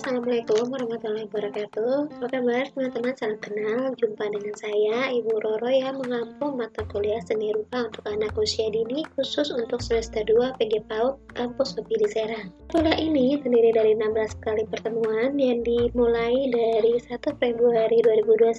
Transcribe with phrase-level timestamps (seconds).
[0.00, 2.24] Assalamualaikum warahmatullahi wabarakatuh.
[2.24, 3.12] Apa kabar teman-teman?
[3.20, 3.92] Salam kenal.
[4.00, 9.04] Jumpa dengan saya Ibu Roro yang mengampu mata kuliah seni rupa Untuk anak usia dini
[9.12, 14.40] khusus untuk semester 2 PG PAUD Kampus UPI di Serang Kuliah ini terdiri dari 16
[14.40, 18.56] kali pertemuan Yang dimulai dari 1 Februari 2021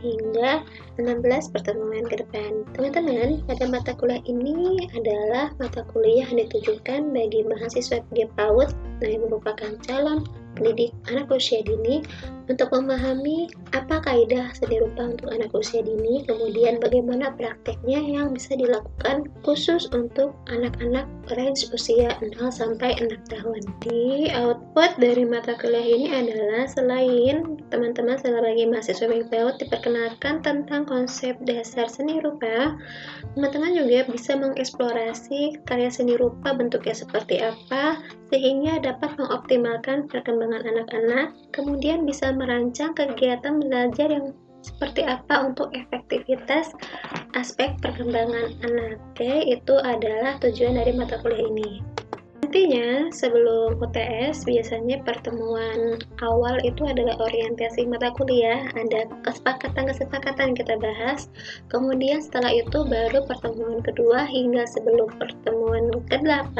[0.00, 0.64] hingga
[0.96, 2.64] 16 pertemuan ke depan.
[2.72, 8.72] Teman-teman pada mata kuliah ini adalah mata kuliah yang ditujukan bagi mahasiswa PG PAUD
[9.04, 10.24] yang merupakan calon
[10.58, 12.02] pendidik anak usia dini
[12.48, 18.56] untuk memahami apa kaidah seni rupa untuk anak usia dini, kemudian bagaimana prakteknya yang bisa
[18.56, 21.04] dilakukan khusus untuk anak-anak
[21.36, 23.60] range usia 0 sampai 6 tahun.
[23.84, 31.36] Di output dari mata kuliah ini adalah selain teman-teman sebagai mahasiswa PAUD diperkenalkan tentang konsep
[31.44, 32.72] dasar seni rupa,
[33.36, 41.32] teman-teman juga bisa mengeksplorasi karya seni rupa bentuknya seperti apa sehingga dapat mengoptimalkan perkembangan anak-anak,
[41.52, 44.30] kemudian bisa merancang kegiatan belajar yang
[44.62, 46.74] seperti apa untuk efektivitas
[47.34, 48.98] aspek perkembangan anak.
[49.14, 51.97] Oke, itu adalah tujuan dari mata kuliah ini.
[52.58, 61.30] Nantinya sebelum UTS biasanya pertemuan awal itu adalah orientasi mata kuliah, ada kesepakatan-kesepakatan kita bahas.
[61.70, 66.58] Kemudian setelah itu baru pertemuan kedua hingga sebelum pertemuan ke-8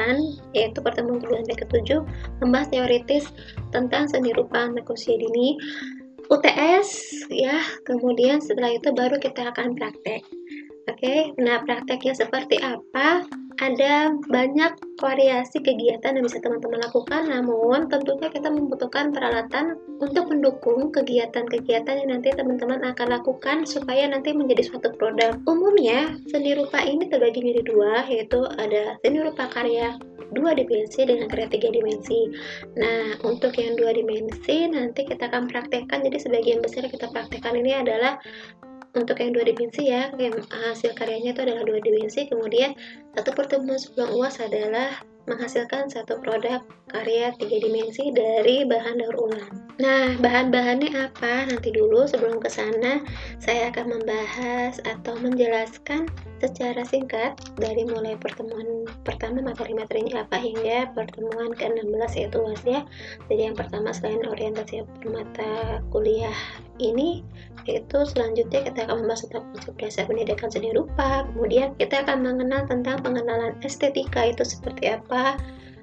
[0.54, 1.90] yaitu pertemuan kedua sampai ke-7
[2.46, 3.34] membahas teoritis
[3.74, 5.58] tentang seni rupa anak usia dini.
[6.30, 10.22] UTS ya, kemudian setelah itu baru kita akan praktek.
[10.86, 13.26] Oke, nah prakteknya seperti apa?
[13.58, 20.94] Ada banyak variasi kegiatan yang bisa teman-teman lakukan, namun tentunya kita membutuhkan peralatan untuk mendukung
[20.94, 25.38] kegiatan-kegiatan yang nanti teman-teman akan lakukan supaya nanti menjadi suatu produk.
[25.46, 29.98] Umumnya, seni rupa ini terbagi menjadi dua, yaitu ada seni rupa karya
[30.36, 32.28] dua dimensi dengan karya tiga dimensi.
[32.76, 36.04] Nah, untuk yang dua dimensi nanti kita akan praktekkan.
[36.04, 38.20] Jadi sebagian besar kita praktekkan ini adalah
[38.98, 40.10] untuk yang dua dimensi ya
[40.50, 42.74] hasil karyanya itu adalah dua dimensi kemudian
[43.14, 44.98] satu pertemuan sebelum uas adalah
[45.28, 49.52] menghasilkan satu produk karya tiga dimensi dari bahan daur ulang.
[49.76, 51.52] Nah, bahan-bahannya apa?
[51.52, 53.04] Nanti dulu sebelum ke sana,
[53.36, 56.08] saya akan membahas atau menjelaskan
[56.38, 62.80] secara singkat dari mulai pertemuan pertama materi-materinya apa hingga pertemuan ke-16 yaitu UAS ya.
[63.26, 66.34] Jadi yang pertama selain orientasi mata kuliah
[66.78, 67.26] ini
[67.68, 72.64] yaitu selanjutnya kita akan membahas tentang konsep dasar pendidikan seni rupa kemudian kita akan mengenal
[72.64, 75.36] tentang pengenalan estetika itu seperti apa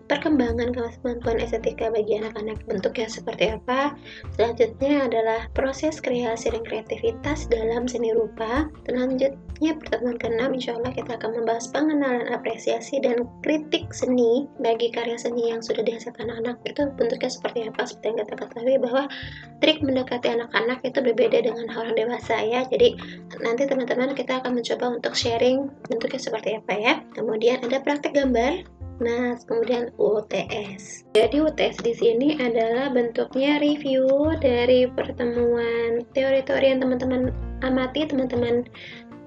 [0.06, 3.98] perkembangan kemampuan estetika bagi anak-anak bentuknya seperti apa.
[4.38, 8.70] Selanjutnya adalah proses kreasi dan kreativitas dalam seni rupa.
[8.86, 15.18] Selanjutnya pertemuan ke-6 insya Allah kita akan membahas pengenalan apresiasi dan kritik seni bagi karya
[15.18, 17.82] seni yang sudah dihasilkan anak itu bentuknya seperti apa?
[17.90, 19.04] Seperti yang kita ketahui bahwa
[19.66, 22.62] trik mendekati anak-anak itu berbeda dengan orang dewasa ya.
[22.70, 22.94] Jadi
[23.42, 26.94] nanti teman-teman kita akan mencoba untuk sharing bentuknya seperti apa ya.
[27.18, 31.03] Kemudian ada praktek gambar Nah, kemudian UTS.
[31.11, 34.07] Jadi UTS di sini adalah bentuknya review
[34.39, 38.63] dari pertemuan teori-teori yang teman-teman amati, teman-teman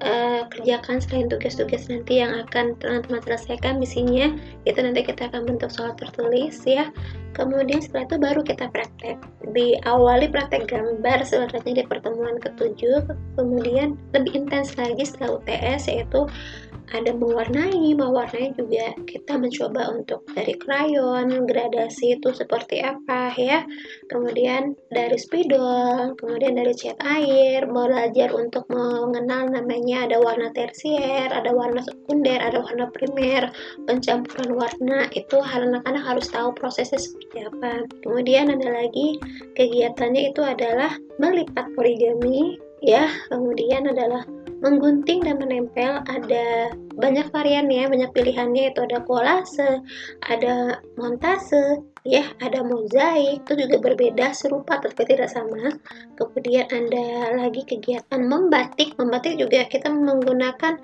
[0.03, 4.33] uh, kerjakan selain tugas-tugas nanti yang akan teman-teman selesaikan misinya.
[4.65, 6.89] Itu nanti kita akan bentuk soal tertulis ya.
[7.37, 9.21] Kemudian setelah itu baru kita praktek.
[9.53, 13.05] Diawali praktek gambar sebenarnya di pertemuan ketujuh
[13.39, 16.27] kemudian lebih intens lagi setelah UTS yaitu
[16.89, 23.65] ada mewarnai mewarnai juga kita mencoba untuk dari krayon gradasi itu seperti apa ya.
[24.09, 30.09] Kemudian dari spidol kemudian dari cat air belajar untuk mengenal namanya.
[30.09, 33.53] Ada warna tersier ada warna sekunder ada warna primer
[33.85, 35.13] pencampuran warna.
[35.13, 37.85] Itu hal anak-anak harus tahu prosesnya seperti apa.
[38.01, 39.21] Kemudian ada lagi
[39.57, 43.11] kegiatannya itu adalah melipat origami ya.
[43.29, 44.25] Kemudian adalah
[44.59, 48.75] menggunting dan menempel ada banyak variannya, banyak pilihannya.
[48.75, 49.83] Itu ada kolase,
[50.27, 55.75] ada montase, ya, ada mozaik, itu juga berbeda serupa tetapi tidak sama.
[56.19, 60.79] Kemudian ada lagi kegiatan membatik, membatik juga kita menggunakan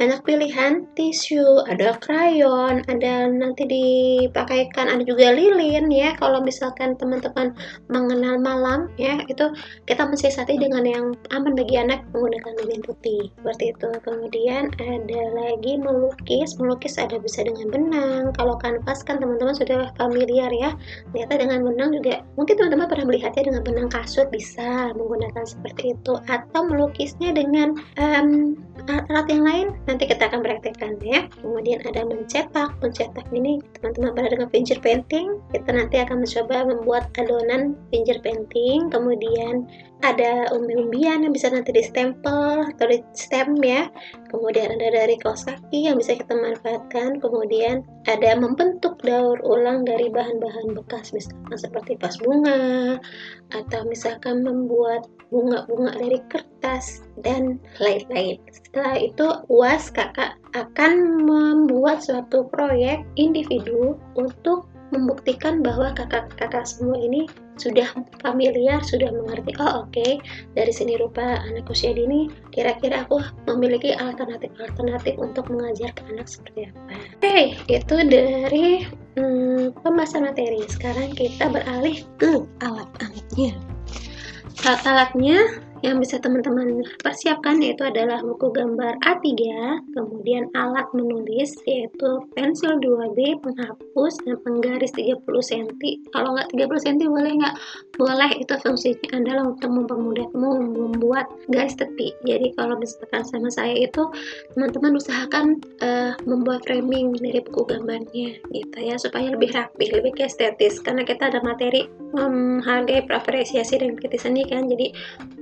[0.00, 6.16] banyak pilihan tisu, ada krayon, ada nanti dipakaikan, ada juga lilin ya.
[6.16, 7.52] Kalau misalkan teman-teman
[7.92, 9.52] mengenal malam ya, itu
[9.84, 13.28] kita mensiasati dengan yang aman bagi anak menggunakan lilin putih.
[13.44, 13.88] Seperti itu.
[14.00, 16.56] Kemudian ada lagi melukis.
[16.56, 18.32] Melukis ada bisa dengan benang.
[18.40, 20.72] Kalau kanvas kan teman-teman sudah familiar ya.
[21.12, 26.16] Ternyata dengan benang juga mungkin teman-teman pernah melihatnya dengan benang kasut bisa menggunakan seperti itu
[26.24, 28.56] atau melukisnya dengan um,
[28.88, 31.26] alat yang lain nanti kita akan praktekkan ya.
[31.42, 35.42] Kemudian ada mencetak mencetak ini teman-teman pada dengan finger painting?
[35.50, 38.86] Kita nanti akan mencoba membuat adonan finger painting.
[38.94, 39.66] Kemudian
[40.00, 43.88] ada umbi-umbian yang bisa nanti di stempel atau di stem ya.
[44.32, 47.20] Kemudian ada dari kaos kaki yang bisa kita manfaatkan.
[47.20, 52.96] Kemudian ada membentuk daur ulang dari bahan-bahan bekas misalkan seperti vas bunga
[53.52, 58.40] atau misalkan membuat bunga-bunga dari kertas dan lain-lain.
[58.50, 67.26] Setelah itu UAS kakak akan membuat suatu proyek individu untuk membuktikan bahwa kakak-kakak semua ini
[67.58, 67.86] sudah
[68.24, 69.52] familiar, sudah mengerti.
[69.60, 70.18] Oh oke, okay.
[70.56, 76.72] dari sini rupa anak usia dini, kira-kira aku memiliki alternatif-alternatif untuk mengajar ke anak seperti
[76.72, 76.80] apa.
[76.90, 78.66] Oke, okay, itu dari
[79.18, 80.64] hmm, pembahasan materi.
[80.66, 83.54] Sekarang kita beralih ke alat-alatnya.
[84.66, 85.38] Alat-alatnya
[85.80, 89.28] yang bisa teman-teman persiapkan yaitu adalah buku gambar A3,
[89.96, 95.80] kemudian alat menulis yaitu pensil 2B, penghapus, dan penggaris 30 cm.
[96.12, 97.54] Kalau nggak 30 cm boleh nggak?
[97.96, 102.12] Boleh, itu fungsinya adalah untuk mempermudahmu membuat garis tepi.
[102.24, 104.08] Jadi kalau misalkan sama saya itu
[104.56, 110.80] teman-teman usahakan uh, membuat framing dari buku gambarnya gitu ya supaya lebih rapi, lebih estetis
[110.82, 114.90] karena kita ada materi menghargai apresiasi dan kritis seni kan jadi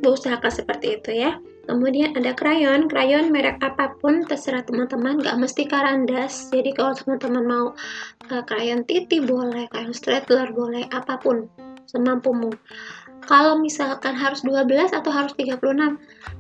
[0.05, 1.41] berusaha usahakan seperti itu ya.
[1.65, 2.93] Kemudian ada krayon.
[2.93, 5.25] Krayon merek apa pun terserah teman-teman.
[5.25, 6.53] Gak mesti karandas.
[6.53, 7.67] Jadi kalau teman-teman mau
[8.29, 11.49] uh, krayon titi boleh krayon straightler boleh apa pun
[11.89, 12.53] semampumu
[13.29, 15.61] kalau misalkan harus 12 atau harus 36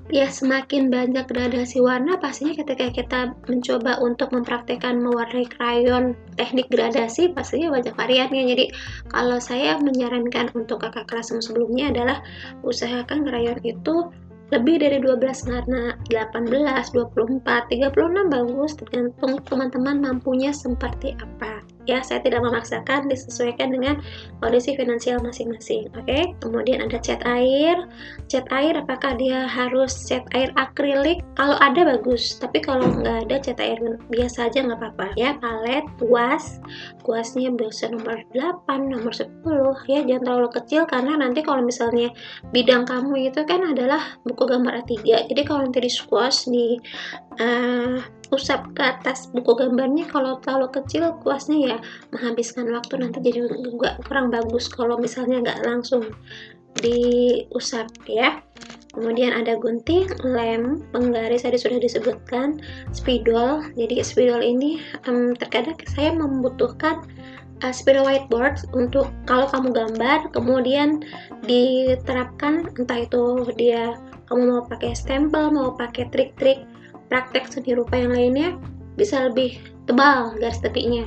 [0.08, 7.28] ya semakin banyak gradasi warna pastinya ketika kita mencoba untuk mempraktekkan mewarnai krayon teknik gradasi
[7.36, 8.42] pastinya banyak variannya.
[8.56, 8.64] Jadi
[9.12, 12.24] kalau saya menyarankan untuk kakak kelas sebelumnya adalah
[12.64, 14.08] usahakan krayon itu
[14.48, 16.48] lebih dari 12 warna 18,
[16.96, 23.98] 24, 36 bagus tergantung teman-teman mampunya seperti apa ya saya tidak memaksakan disesuaikan dengan
[24.44, 26.04] kondisi finansial masing-masing oke?
[26.04, 26.30] Okay?
[26.44, 27.88] kemudian ada cat air.
[28.28, 31.24] Cat air apakah dia harus cat air akrilik?
[31.40, 32.36] Kalau ada bagus.
[32.36, 33.80] Tapi kalau nggak ada cat air
[34.12, 35.34] biasa aja nggak apa-apa ya.
[35.40, 36.60] Palet kuas.
[37.02, 39.32] Kuasnya biasa nomor 8 nomor 10
[39.88, 42.12] ya jangan terlalu kecil karena nanti kalau misalnya
[42.52, 44.92] bidang kamu itu kan adalah buku gambar A3
[45.32, 46.76] jadi kalau nanti di squash di
[47.40, 47.96] uh,
[48.30, 50.08] usap ke atas buku gambarnya.
[50.08, 51.76] Kalau terlalu kecil kuasnya ya
[52.12, 56.04] menghabiskan waktu nanti jadi juga kurang bagus kalau misalnya nggak langsung
[56.80, 58.40] diusap ya.
[58.98, 62.58] Kemudian ada gunting, lem, penggaris tadi sudah disebutkan
[62.90, 63.62] spidol.
[63.78, 67.06] Jadi spidol ini um, terkadang saya membutuhkan
[67.62, 71.02] uh, spidol whiteboard untuk kalau kamu gambar kemudian
[71.46, 73.98] diterapkan entah itu dia
[74.28, 76.62] kamu mau pakai stempel mau pakai trik-trik
[77.08, 78.56] praktek seni rupa yang lainnya
[78.96, 79.56] bisa lebih
[79.88, 81.06] tebal garis tepinya.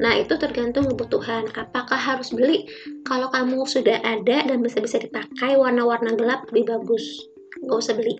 [0.00, 1.50] Nah, itu tergantung kebutuhan.
[1.52, 2.64] Apakah harus beli?
[3.04, 7.28] Kalau kamu sudah ada dan bisa-bisa dipakai warna-warna gelap lebih bagus.
[7.60, 8.16] Nggak usah beli.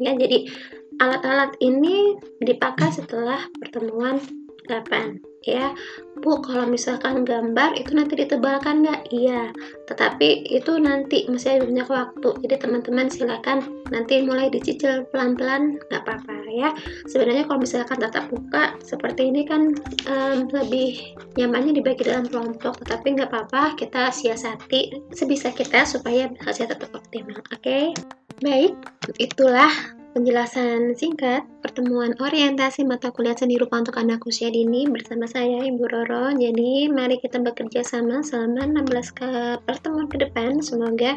[0.00, 0.50] Ya, jadi
[0.98, 4.18] alat-alat ini dipakai setelah pertemuan
[4.66, 5.20] kapan?
[5.42, 5.74] ya
[6.22, 9.50] Bu kalau misalkan gambar itu nanti ditebalkan nggak iya
[9.90, 16.41] tetapi itu nanti masih banyak waktu jadi teman-teman silakan nanti mulai dicicil pelan-pelan nggak apa-apa
[16.52, 16.68] ya
[17.08, 19.72] sebenarnya kalau misalkan tatap muka seperti ini kan
[20.08, 26.76] um, lebih nyamannya dibagi dalam kelompok tetapi nggak apa-apa kita siasati sebisa kita supaya hasilnya
[26.76, 27.96] tetap optimal oke okay?
[28.44, 28.76] baik
[29.16, 29.72] itulah
[30.12, 35.88] Penjelasan singkat pertemuan orientasi mata kuliah seni rupa untuk anak usia dini bersama saya Ibu
[35.88, 36.28] Roro.
[36.36, 39.30] Jadi mari kita bekerja sama selama 16 ke
[39.64, 40.60] pertemuan ke depan.
[40.60, 41.16] Semoga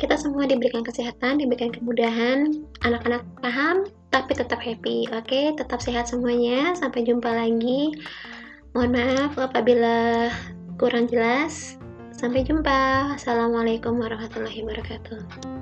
[0.00, 5.08] kita semua diberikan kesehatan, diberikan kemudahan, anak-anak paham tapi tetap happy.
[5.10, 6.76] Oke, tetap sehat semuanya.
[6.76, 7.96] Sampai jumpa lagi.
[8.76, 10.28] Mohon maaf apabila
[10.76, 11.80] kurang jelas.
[12.12, 13.16] Sampai jumpa.
[13.16, 15.61] Assalamualaikum warahmatullahi wabarakatuh.